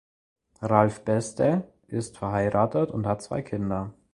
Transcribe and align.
Ralf 0.63 1.05
Beste 1.05 1.71
ist 1.85 2.17
verheiratet 2.17 2.89
und 2.89 3.05
hat 3.05 3.21
zwei 3.21 3.43
Kinder. 3.43 3.93